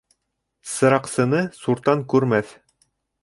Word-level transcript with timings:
Сыраҡсыны 0.71 1.43
суртан 1.59 2.03
күрмәҫ. 2.15 2.55